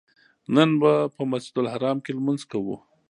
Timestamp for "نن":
0.55-0.69